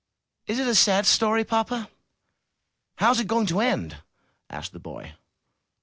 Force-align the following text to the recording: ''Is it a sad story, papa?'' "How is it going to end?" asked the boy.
''Is 0.47 0.57
it 0.57 0.65
a 0.67 0.73
sad 0.73 1.05
story, 1.05 1.43
papa?'' 1.45 1.87
"How 2.95 3.11
is 3.11 3.19
it 3.19 3.27
going 3.27 3.45
to 3.45 3.59
end?" 3.59 3.97
asked 4.49 4.71
the 4.71 4.79
boy. 4.79 5.13